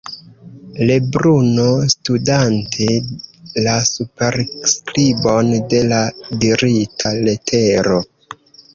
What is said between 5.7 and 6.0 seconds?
de